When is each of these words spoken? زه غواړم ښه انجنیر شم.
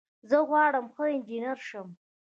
زه 0.29 0.37
غواړم 0.49 0.85
ښه 0.93 1.03
انجنیر 1.15 1.57
شم. 1.67 1.87